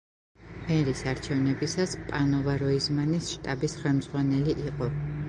მერის 0.69 1.01
არჩევნებისას, 1.11 1.93
პანოვა 2.07 2.55
როიზმანის 2.63 3.29
შტაბის 3.35 3.77
ხელმძღვანელი 3.83 4.57
იყო. 4.73 4.91